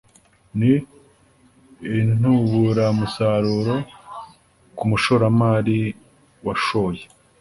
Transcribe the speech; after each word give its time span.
n 0.57 0.59
intuburamusaruro 1.99 3.75
ku 4.77 4.83
mushoramari 4.89 5.79
washoye 6.45 7.03